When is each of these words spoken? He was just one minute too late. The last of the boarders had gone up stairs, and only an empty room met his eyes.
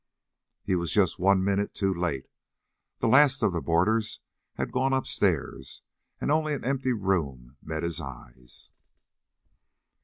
He 0.63 0.73
was 0.75 0.89
just 0.91 1.19
one 1.19 1.43
minute 1.43 1.75
too 1.75 1.93
late. 1.93 2.25
The 3.01 3.07
last 3.07 3.43
of 3.43 3.53
the 3.53 3.61
boarders 3.61 4.19
had 4.55 4.71
gone 4.71 4.93
up 4.93 5.05
stairs, 5.05 5.83
and 6.19 6.31
only 6.31 6.55
an 6.55 6.65
empty 6.65 6.91
room 6.91 7.55
met 7.61 7.83
his 7.83 8.01
eyes. 8.01 8.71